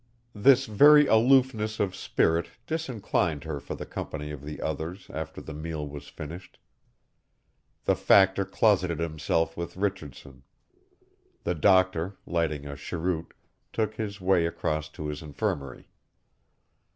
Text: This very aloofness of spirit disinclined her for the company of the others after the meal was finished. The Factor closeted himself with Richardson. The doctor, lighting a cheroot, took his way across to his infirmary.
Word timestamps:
This 0.33 0.65
very 0.65 1.05
aloofness 1.05 1.79
of 1.79 1.95
spirit 1.95 2.47
disinclined 2.65 3.43
her 3.43 3.59
for 3.59 3.75
the 3.75 3.85
company 3.85 4.31
of 4.31 4.41
the 4.43 4.59
others 4.59 5.11
after 5.13 5.41
the 5.41 5.53
meal 5.53 5.87
was 5.87 6.07
finished. 6.07 6.57
The 7.85 7.95
Factor 7.95 8.43
closeted 8.43 8.97
himself 8.97 9.55
with 9.55 9.77
Richardson. 9.77 10.41
The 11.43 11.53
doctor, 11.53 12.17
lighting 12.25 12.65
a 12.65 12.75
cheroot, 12.75 13.35
took 13.71 13.93
his 13.93 14.19
way 14.19 14.47
across 14.47 14.89
to 14.89 15.05
his 15.05 15.21
infirmary. 15.21 15.87